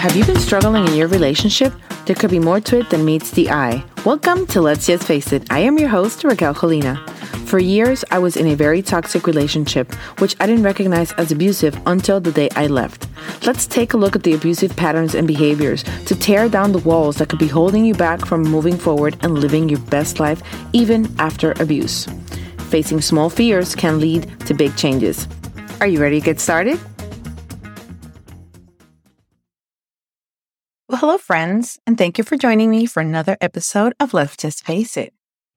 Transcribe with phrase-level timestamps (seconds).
[0.00, 1.72] Have you been struggling in your relationship?
[2.06, 3.84] There could be more to it than meets the eye.
[4.04, 5.46] Welcome to Let's Just Face It.
[5.48, 6.98] I am your host, Raquel Colina.
[7.46, 11.80] For years, I was in a very toxic relationship, which I didn't recognize as abusive
[11.86, 13.06] until the day I left.
[13.46, 17.18] Let's take a look at the abusive patterns and behaviors to tear down the walls
[17.18, 20.42] that could be holding you back from moving forward and living your best life
[20.72, 22.08] even after abuse.
[22.70, 25.28] Facing small fears can lead to big changes.
[25.80, 26.78] Are you ready to get started?
[30.88, 34.66] Well, hello, friends, and thank you for joining me for another episode of Let's Just
[34.66, 35.14] Face It.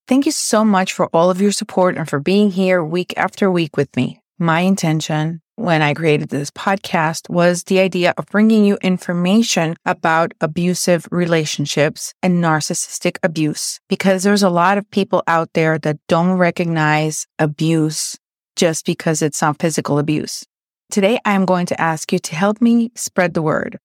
[0.08, 3.52] Thank you so much for all of your support and for being here week after
[3.52, 4.22] week with me.
[4.40, 10.34] My intention when I created this podcast was the idea of bringing you information about
[10.40, 16.38] abusive relationships and narcissistic abuse, because there's a lot of people out there that don't
[16.38, 18.18] recognize abuse
[18.56, 20.46] just because it's not physical abuse.
[20.92, 23.80] Today, I'm going to ask you to help me spread the word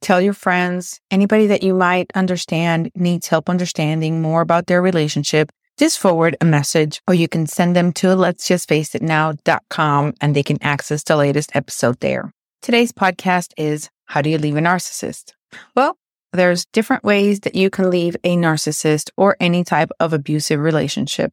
[0.00, 5.50] Tell your friends, anybody that you might understand needs help understanding more about their relationship.
[5.78, 10.14] Just forward a message or you can send them to let's just face it now.com
[10.20, 12.32] and they can access the latest episode there.
[12.60, 15.32] Today's podcast is How do you leave a narcissist?
[15.74, 15.96] Well,
[16.32, 21.32] there's different ways that you can leave a narcissist or any type of abusive relationship.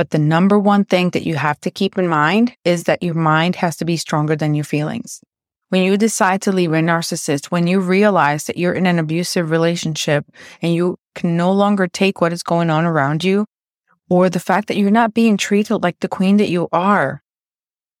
[0.00, 3.12] But the number one thing that you have to keep in mind is that your
[3.12, 5.20] mind has to be stronger than your feelings.
[5.68, 9.50] When you decide to leave a narcissist, when you realize that you're in an abusive
[9.50, 10.24] relationship
[10.62, 13.44] and you can no longer take what is going on around you,
[14.08, 17.22] or the fact that you're not being treated like the queen that you are,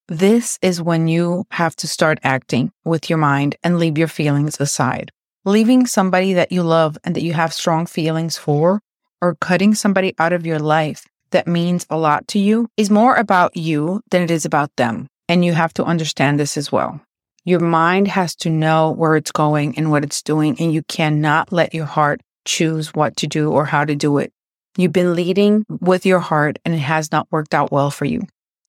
[0.08, 4.58] this is when you have to start acting with your mind and leave your feelings
[4.58, 5.12] aside.
[5.44, 8.80] Leaving somebody that you love and that you have strong feelings for,
[9.20, 13.14] or cutting somebody out of your life that means a lot to you, is more
[13.14, 15.06] about you than it is about them.
[15.28, 17.00] And you have to understand this as well.
[17.44, 21.52] Your mind has to know where it's going and what it's doing, and you cannot
[21.52, 24.32] let your heart choose what to do or how to do it.
[24.76, 28.22] You've been leading with your heart and it has not worked out well for you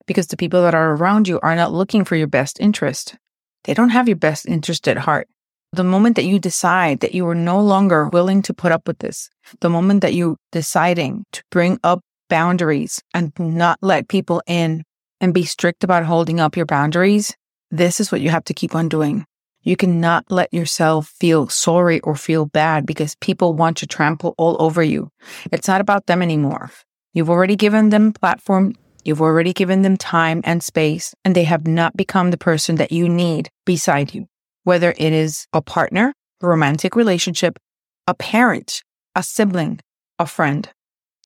[0.08, 3.16] because the people that are around you are not looking for your best interest.
[3.64, 5.28] They don't have your best interest at heart.
[5.74, 9.00] The moment that you decide that you are no longer willing to put up with
[9.00, 9.30] this,
[9.62, 14.84] the moment that you deciding to bring up boundaries and not let people in
[15.19, 17.36] and be strict about holding up your boundaries,
[17.69, 19.25] this is what you have to keep on doing.
[19.64, 24.56] You cannot let yourself feel sorry or feel bad because people want to trample all
[24.59, 25.12] over you.
[25.52, 26.72] It's not about them anymore.
[27.14, 28.75] You've already given them platform.
[29.03, 32.94] You've already given them time and space, and they have not become the person that
[32.94, 34.28] you need beside you.
[34.64, 37.59] Whether it is a partner, a romantic relationship,
[38.08, 38.84] a parent,
[39.16, 39.81] a sibling,
[40.18, 40.70] a friend,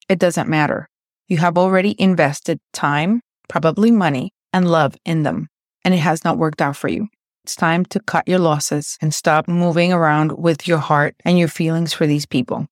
[0.09, 0.89] it doesn't matter.
[1.28, 5.47] You have already invested time, probably money, and love in them
[5.86, 7.08] and it has not worked out for you.
[7.46, 11.47] It's time to cut your losses and stop moving around with your heart and your
[11.47, 12.66] feelings for these people.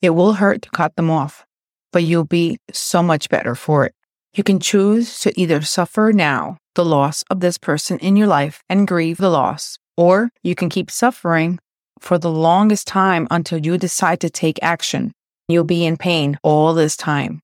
[0.00, 1.44] It will hurt to cut them off,
[1.92, 3.94] but you'll be so much better for it.
[4.32, 8.62] You can choose to either suffer now the loss of this person in your life
[8.68, 11.58] and grieve the loss, or you can keep suffering
[11.98, 15.10] for the longest time until you decide to take action.
[15.48, 17.40] You'll be in pain all this time.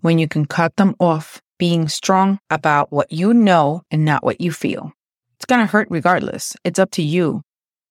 [0.00, 4.40] When you can cut them off being strong about what you know and not what
[4.40, 4.92] you feel.
[5.36, 6.56] It's going to hurt regardless.
[6.64, 7.42] It's up to you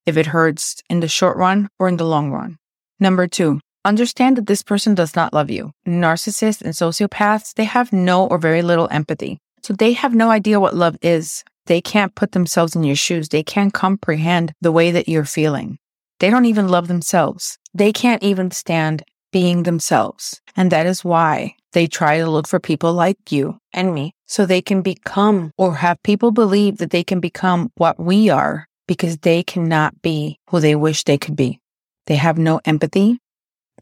[0.06, 2.58] if it hurts in the short run or in the long run.
[3.00, 5.72] Number two, understand that this person does not love you.
[5.88, 9.40] Narcissists and sociopaths, they have no or very little empathy.
[9.62, 11.44] So they have no idea what love is.
[11.66, 13.30] They can't put themselves in your shoes.
[13.30, 15.80] They can't comprehend the way that you're feeling.
[16.20, 17.58] They don't even love themselves.
[17.74, 20.40] They can't even stand being themselves.
[20.56, 24.46] And that is why they try to look for people like you and me so
[24.46, 29.18] they can become or have people believe that they can become what we are because
[29.18, 31.60] they cannot be who they wish they could be.
[32.08, 33.20] They have no empathy.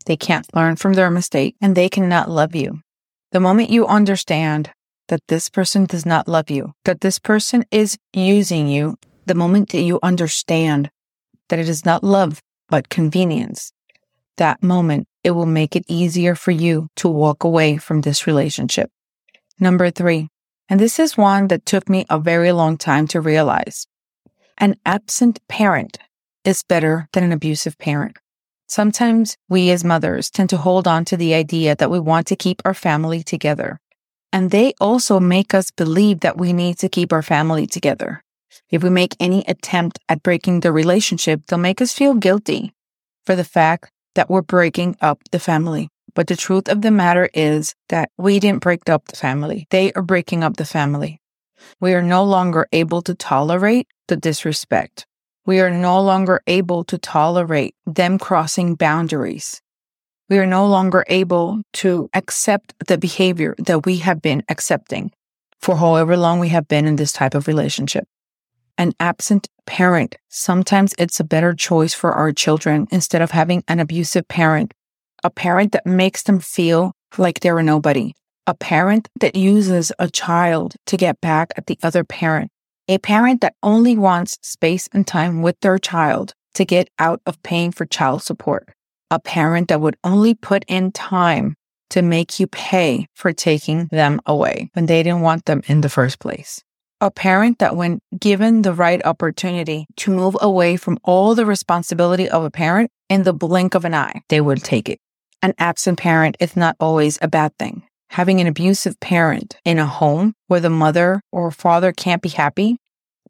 [0.07, 2.81] They can't learn from their mistake and they cannot love you.
[3.31, 4.71] The moment you understand
[5.09, 8.97] that this person does not love you, that this person is using you,
[9.27, 10.89] the moment that you understand
[11.49, 13.71] that it is not love, but convenience,
[14.37, 18.89] that moment it will make it easier for you to walk away from this relationship.
[19.59, 20.29] Number three,
[20.69, 23.87] and this is one that took me a very long time to realize
[24.57, 25.97] an absent parent
[26.43, 28.17] is better than an abusive parent.
[28.67, 32.35] Sometimes we as mothers tend to hold on to the idea that we want to
[32.35, 33.79] keep our family together.
[34.31, 38.23] And they also make us believe that we need to keep our family together.
[38.69, 42.73] If we make any attempt at breaking the relationship, they'll make us feel guilty
[43.25, 45.89] for the fact that we're breaking up the family.
[46.15, 49.67] But the truth of the matter is that we didn't break up the family.
[49.71, 51.19] They are breaking up the family.
[51.79, 55.07] We are no longer able to tolerate the disrespect.
[55.45, 59.61] We are no longer able to tolerate them crossing boundaries.
[60.29, 65.11] We are no longer able to accept the behavior that we have been accepting
[65.59, 68.05] for however long we have been in this type of relationship.
[68.77, 73.79] An absent parent, sometimes it's a better choice for our children instead of having an
[73.79, 74.73] abusive parent,
[75.23, 78.13] a parent that makes them feel like they're a nobody,
[78.47, 82.49] a parent that uses a child to get back at the other parent,
[82.87, 87.41] a parent that only wants space and time with their child to get out of
[87.43, 88.69] paying for child support.
[89.11, 91.55] A parent that would only put in time
[91.91, 95.89] to make you pay for taking them away when they didn't want them in the
[95.89, 96.63] first place.
[97.03, 102.29] A parent that, when given the right opportunity to move away from all the responsibility
[102.29, 104.99] of a parent in the blink of an eye, they would take it.
[105.41, 107.83] An absent parent is not always a bad thing
[108.13, 112.77] having an abusive parent in a home where the mother or father can't be happy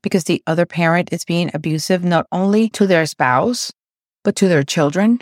[0.01, 3.71] because the other parent is being abusive not only to their spouse,
[4.25, 5.19] but to their children.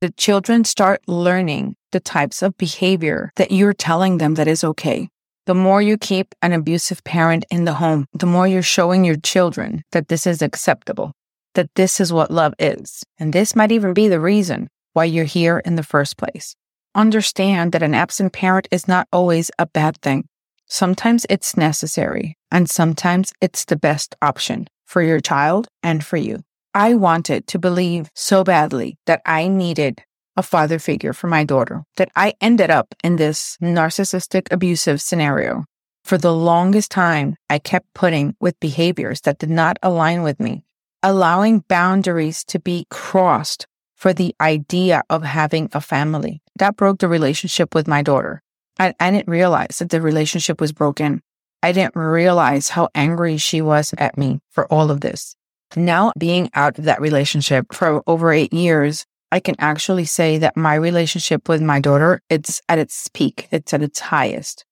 [0.00, 5.08] The children start learning the types of behavior that you're telling them that is okay.
[5.46, 9.16] The more you keep an abusive parent in the home, the more you're showing your
[9.16, 11.12] children that this is acceptable,
[11.54, 13.02] that this is what love is.
[13.18, 16.54] And this might even be the reason why you're here in the first place
[16.94, 20.28] understand that an absent parent is not always a bad thing.
[20.66, 26.40] Sometimes it's necessary, and sometimes it's the best option for your child and for you.
[26.72, 30.02] I wanted to believe so badly that I needed
[30.36, 35.64] a father figure for my daughter that I ended up in this narcissistic abusive scenario.
[36.04, 40.64] For the longest time, I kept putting with behaviors that did not align with me,
[41.02, 46.42] allowing boundaries to be crossed for the idea of having a family.
[46.56, 48.42] That broke the relationship with my daughter.
[48.78, 51.22] I, I didn't realize that the relationship was broken.
[51.62, 55.34] I didn't realize how angry she was at me for all of this.
[55.74, 60.56] Now, being out of that relationship for over eight years, I can actually say that
[60.56, 63.48] my relationship with my daughter, it's at its peak.
[63.50, 64.64] It's at its highest.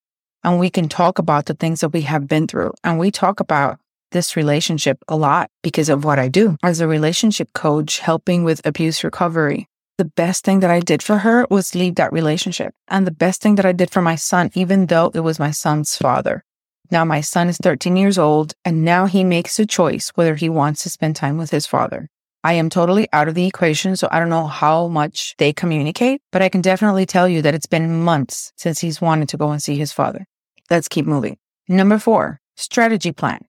[0.45, 2.75] And we can talk about the things that we have been through.
[2.85, 3.81] And we talk about
[4.13, 8.65] this relationship a lot because of what I do as a relationship coach, helping with
[8.65, 9.67] abuse recovery.
[9.99, 12.73] The best thing that I did for her was leave that relationship.
[12.87, 15.51] And the best thing that I did for my son, even though it was my
[15.51, 16.45] son's father.
[16.89, 20.49] Now my son is 13 years old and now he makes a choice whether he
[20.49, 22.12] wants to spend time with his father.
[22.45, 26.21] I am totally out of the equation, so I don't know how much they communicate,
[26.33, 29.51] but I can definitely tell you that it's been months since he's wanted to go
[29.51, 30.27] and see his father.
[30.71, 31.39] Let's keep moving.
[31.69, 33.41] Number four, strategy plan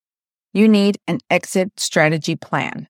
[0.53, 2.87] you need an exit strategy plan.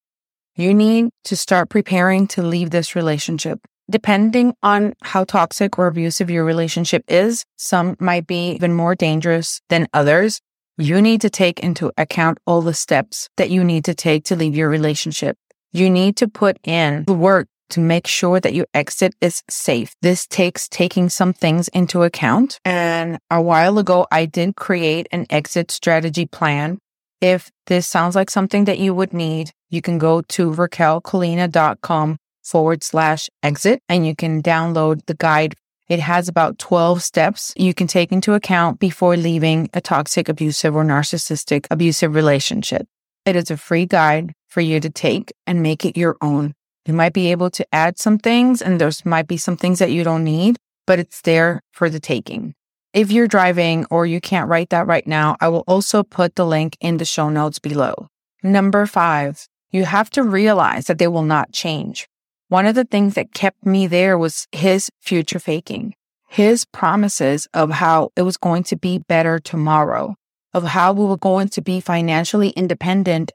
[0.55, 3.59] You need to start preparing to leave this relationship.
[3.89, 9.61] Depending on how toxic or abusive your relationship is, some might be even more dangerous
[9.69, 10.41] than others.
[10.77, 14.35] You need to take into account all the steps that you need to take to
[14.35, 15.37] leave your relationship.
[15.73, 19.95] You need to put in the work to make sure that your exit is safe.
[20.01, 22.59] This takes taking some things into account.
[22.63, 26.77] And a while ago, I did create an exit strategy plan
[27.23, 32.83] if this sounds like something that you would need, you can go to raquelcolina.com forward
[32.83, 35.55] slash exit and you can download the guide.
[35.87, 40.75] It has about 12 steps you can take into account before leaving a toxic, abusive,
[40.75, 42.87] or narcissistic abusive relationship.
[43.25, 46.53] It is a free guide for you to take and make it your own.
[46.85, 49.91] You might be able to add some things and there's might be some things that
[49.91, 52.53] you don't need, but it's there for the taking.
[52.93, 56.45] If you're driving or you can't write that right now, I will also put the
[56.45, 58.07] link in the show notes below.
[58.43, 62.07] Number five, you have to realize that they will not change.
[62.49, 65.95] One of the things that kept me there was his future faking,
[66.29, 70.13] his promises of how it was going to be better tomorrow,
[70.53, 73.31] of how we were going to be financially independent,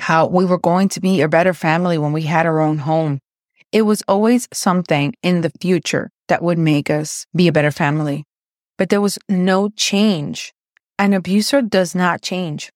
[0.00, 3.20] how we were going to be a better family when we had our own home.
[3.72, 8.24] It was always something in the future that would make us be a better family
[8.76, 10.52] but there was no change.
[10.98, 12.70] An abuser does not change.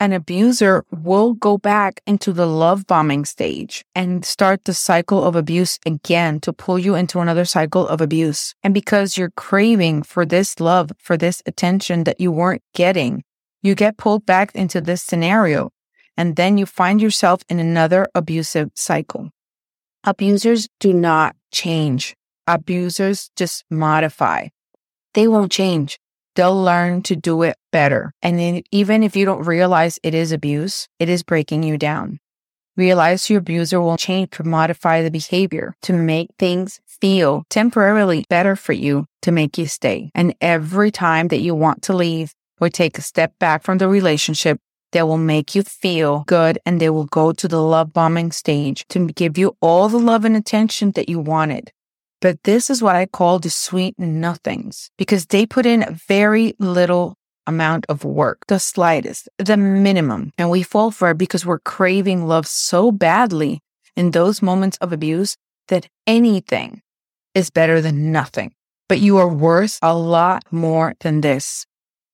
[0.00, 5.34] An abuser will go back into the love bombing stage and start the cycle of
[5.34, 8.54] abuse again to pull you into another cycle of abuse.
[8.62, 13.24] And because you're craving for this love, for this attention that you weren't getting,
[13.60, 15.70] you get pulled back into this scenario.
[16.18, 19.30] And then you find yourself in another abusive cycle.
[20.04, 22.14] Abusers do not change.
[22.46, 24.48] Abusers just modify
[25.18, 25.98] they won't change.
[26.36, 28.12] They'll learn to do it better.
[28.22, 32.20] And then even if you don't realize it is abuse, it is breaking you down.
[32.76, 38.54] Realize your abuser will change to modify the behavior to make things feel temporarily better
[38.54, 40.12] for you to make you stay.
[40.14, 43.88] And every time that you want to leave, or take a step back from the
[43.88, 44.58] relationship,
[44.92, 48.86] they will make you feel good and they will go to the love bombing stage
[48.88, 51.72] to give you all the love and attention that you wanted.
[52.20, 57.16] But this is what I call the sweet nothings because they put in very little
[57.46, 60.32] amount of work, the slightest, the minimum.
[60.36, 63.60] And we fall for it because we're craving love so badly
[63.96, 65.36] in those moments of abuse
[65.68, 66.82] that anything
[67.34, 68.52] is better than nothing.
[68.88, 71.66] But you are worth a lot more than this.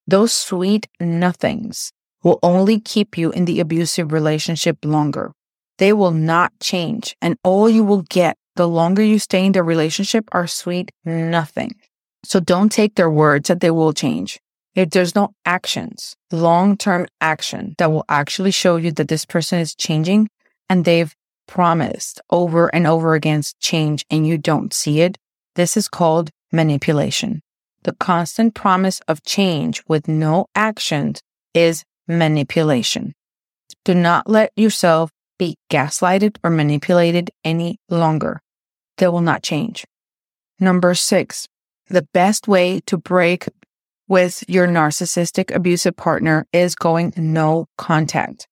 [0.07, 1.93] Those sweet nothings
[2.25, 5.33] will only keep you in the abusive relationship longer.
[5.79, 7.15] They will not change.
[7.21, 11.77] And all you will get the longer you stay in the relationship are sweet nothing.
[12.25, 14.41] So don't take their words that they will change.
[14.75, 19.61] If there's no actions, long term action that will actually show you that this person
[19.61, 20.29] is changing
[20.69, 21.15] and they've
[21.47, 25.19] promised over and over again change and you don't see it,
[25.55, 27.43] this is called manipulation.
[27.83, 31.21] The constant promise of change with no actions
[31.53, 33.15] is manipulation.
[33.85, 38.41] Do not let yourself be gaslighted or manipulated any longer.
[38.99, 39.85] They will not change.
[40.61, 41.49] Number six,
[41.89, 43.49] the best way to break
[44.09, 48.47] with your narcissistic abusive partner is going no contact.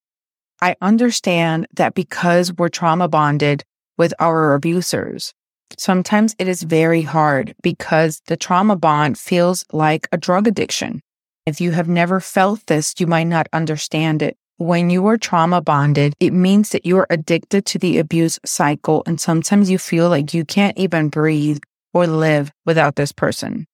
[0.61, 3.65] I understand that because we're trauma bonded
[3.99, 5.33] with our abusers,
[5.79, 11.01] sometimes it is very hard because the trauma bond feels like a drug addiction.
[11.45, 14.37] If you have never felt this, you might not understand it.
[14.59, 19.03] When you are trauma bonded, it means that you are addicted to the abuse cycle.
[19.07, 21.59] And sometimes you feel like you can't even breathe
[21.93, 23.67] or live without this person.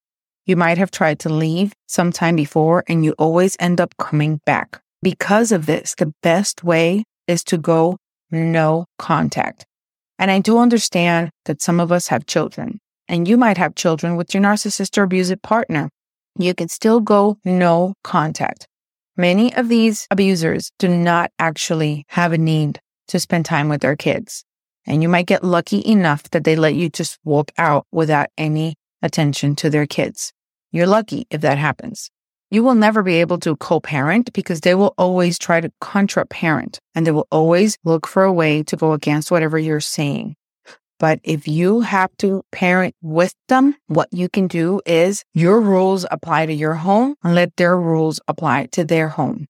[0.47, 4.81] You might have tried to leave sometime before and you always end up coming back.
[5.03, 7.99] Because of this, the best way is to go
[8.31, 9.67] no contact.
[10.19, 14.17] And I do understand that some of us have children and you might have children
[14.17, 15.91] with your narcissist or abusive partner.
[16.41, 18.69] You can still go no contact.
[19.17, 23.97] Many of these abusers do not actually have a need to spend time with their
[23.97, 24.45] kids.
[24.87, 28.77] And you might get lucky enough that they let you just walk out without any
[29.03, 30.33] attention to their kids.
[30.71, 32.09] You're lucky if that happens.
[32.53, 36.25] You will never be able to co parent because they will always try to contra
[36.25, 40.37] parent and they will always look for a way to go against whatever you're saying.
[40.99, 46.05] But if you have to parent with them, what you can do is your rules
[46.11, 49.47] apply to your home and let their rules apply to their home.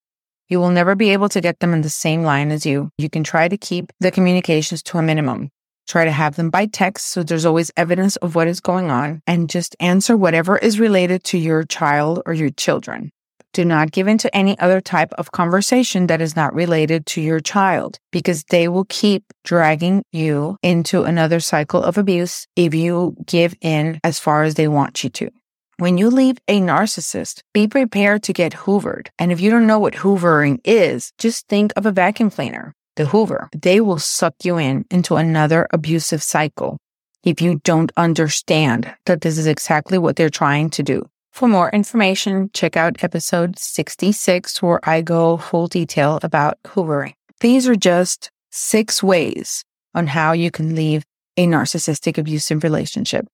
[0.49, 2.91] You will never be able to get them in the same line as you.
[2.99, 5.51] You can try to keep the communications to a minimum.
[5.87, 9.23] Try to have them by text so there's always evidence of what is going on
[9.27, 13.11] and just answer whatever is related to your child or your children.
[13.53, 17.21] Do not give in to any other type of conversation that is not related to
[17.21, 23.17] your child because they will keep dragging you into another cycle of abuse if you
[23.27, 25.31] give in as far as they want you to.
[25.79, 29.09] When you leave a narcissist, be prepared to get hoovered.
[29.19, 33.07] And if you don't know what hoovering is, just think of a vacuum cleaner the
[33.07, 36.79] Hoover, they will suck you in into another abusive cycle
[37.25, 41.09] if you don't understand that this is exactly what they're trying to do.
[41.33, 47.15] For more information, check out episode 66 where I go full detail about hoovering.
[47.41, 51.05] These are just six ways on how you can leave
[51.37, 53.27] a narcissistic abusive relationship.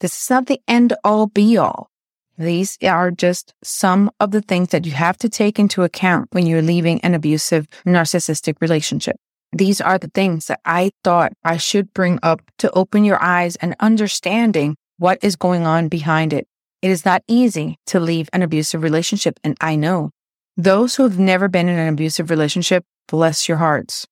[0.00, 1.90] This is not the end all be all.
[2.38, 6.46] These are just some of the things that you have to take into account when
[6.46, 9.16] you're leaving an abusive narcissistic relationship.
[9.52, 13.56] These are the things that I thought I should bring up to open your eyes
[13.56, 16.46] and understanding what is going on behind it.
[16.82, 19.38] It is not easy to leave an abusive relationship.
[19.44, 20.10] And I know
[20.56, 24.06] those who have never been in an abusive relationship, bless your hearts.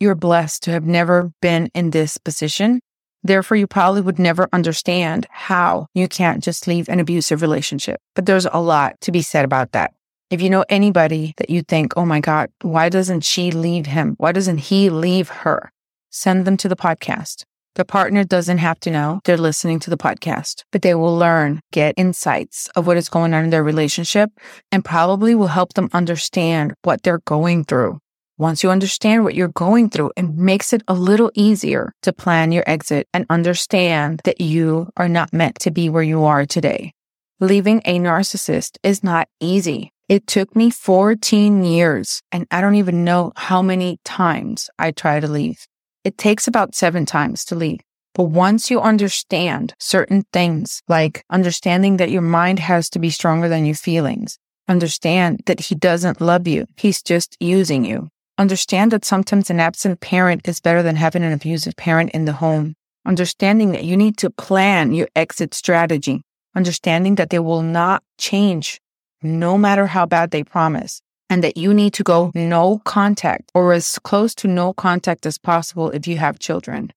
[0.00, 2.80] You're blessed to have never been in this position
[3.24, 8.00] Therefore, you probably would never understand how you can't just leave an abusive relationship.
[8.14, 9.92] But there's a lot to be said about that.
[10.30, 14.14] If you know anybody that you think, oh my God, why doesn't she leave him?
[14.18, 15.70] Why doesn't he leave her?
[16.10, 17.44] Send them to the podcast.
[17.74, 21.60] The partner doesn't have to know they're listening to the podcast, but they will learn,
[21.72, 24.30] get insights of what is going on in their relationship,
[24.70, 27.98] and probably will help them understand what they're going through
[28.42, 32.50] once you understand what you're going through, it makes it a little easier to plan
[32.50, 36.92] your exit and understand that you are not meant to be where you are today.
[37.38, 39.92] Leaving a narcissist is not easy.
[40.08, 45.20] It took me 14 years and I don't even know how many times I tried
[45.20, 45.66] to leave.
[46.04, 47.80] It takes about seven times to leave.
[48.14, 53.48] But once you understand certain things, like understanding that your mind has to be stronger
[53.48, 56.66] than your feelings, understand that he doesn't love you.
[56.76, 58.08] He's just using you.
[58.36, 62.32] Understand that sometimes an absent parent is better than having an abusive parent in the
[62.32, 62.74] home.
[63.06, 66.22] Understanding that you need to plan your exit strategy.
[66.54, 68.80] Understanding that they will not change.
[69.24, 71.00] no matter how bad they promise,
[71.32, 75.38] and that you need to go no contact or as close to no contact as
[75.38, 76.92] possible if you have children.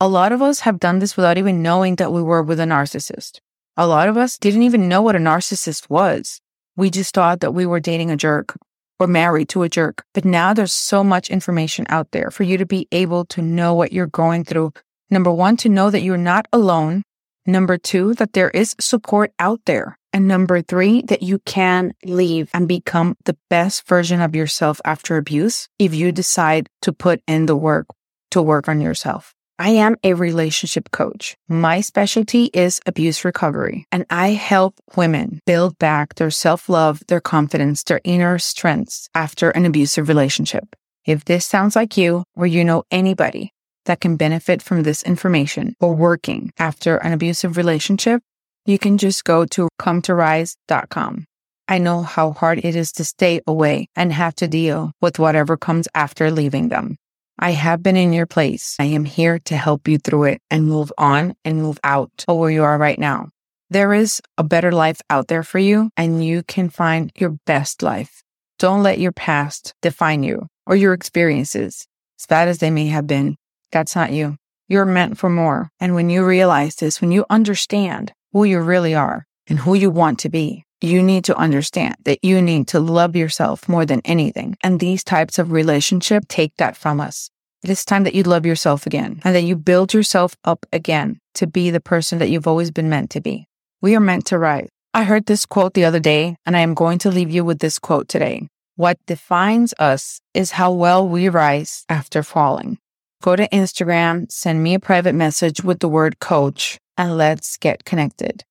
[0.00, 2.66] A lot of us have done this without even knowing that we were with a
[2.66, 3.40] narcissist.
[3.76, 6.40] A lot of us didn't even know what a narcissist was.
[6.76, 8.56] We just thought that we were dating a jerk
[9.00, 10.04] or married to a jerk.
[10.14, 13.74] But now there's so much information out there for you to be able to know
[13.74, 14.72] what you're going through.
[15.10, 17.02] Number one, to know that you're not alone.
[17.44, 19.98] Number two, that there is support out there.
[20.12, 25.16] And number three, that you can leave and become the best version of yourself after
[25.16, 27.86] abuse if you decide to put in the work
[28.32, 29.34] to work on yourself.
[29.58, 31.36] I am a relationship coach.
[31.46, 37.20] My specialty is abuse recovery, and I help women build back their self love, their
[37.20, 40.74] confidence, their inner strengths after an abusive relationship.
[41.04, 43.52] If this sounds like you, or you know anybody
[43.84, 48.22] that can benefit from this information or working after an abusive relationship,
[48.70, 51.24] you can just go to cometorise.com.
[51.68, 55.56] I know how hard it is to stay away and have to deal with whatever
[55.56, 56.96] comes after leaving them.
[57.38, 58.76] I have been in your place.
[58.78, 62.36] I am here to help you through it and move on and move out of
[62.36, 63.30] where you are right now.
[63.70, 67.82] There is a better life out there for you and you can find your best
[67.82, 68.22] life.
[68.58, 71.86] Don't let your past define you or your experiences,
[72.20, 73.36] as bad as they may have been.
[73.72, 74.36] That's not you.
[74.68, 75.70] You're meant for more.
[75.80, 79.90] And when you realize this, when you understand who you really are and who you
[79.90, 84.00] want to be, you need to understand that you need to love yourself more than
[84.04, 84.56] anything.
[84.62, 87.30] And these types of relationship take that from us.
[87.62, 91.18] It is time that you love yourself again and that you build yourself up again
[91.34, 93.46] to be the person that you've always been meant to be.
[93.82, 94.68] We are meant to rise.
[94.94, 97.58] I heard this quote the other day and I am going to leave you with
[97.58, 98.48] this quote today.
[98.76, 102.78] What defines us is how well we rise after falling.
[103.22, 107.86] Go to Instagram, send me a private message with the word coach, and let's get
[107.86, 108.44] connected.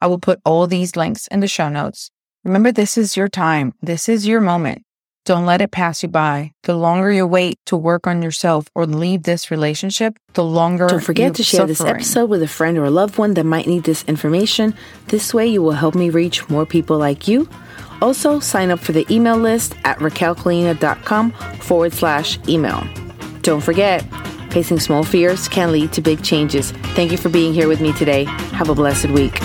[0.00, 2.12] I will put all these links in the show notes.
[2.44, 3.74] Remember, this is your time.
[3.82, 4.82] This is your moment.
[5.24, 6.52] Don't let it pass you by.
[6.62, 10.86] The longer you wait to work on yourself or leave this relationship, the longer.
[10.86, 11.68] Don't forget to share suffering.
[11.68, 14.72] this episode with a friend or a loved one that might need this information.
[15.08, 17.48] This way, you will help me reach more people like you.
[18.00, 22.86] Also, sign up for the email list at raquelcolina.com forward slash email.
[23.42, 24.04] Don't forget,
[24.56, 26.70] facing small fears can lead to big changes.
[26.96, 28.24] Thank you for being here with me today.
[28.54, 29.38] Have a blessed week.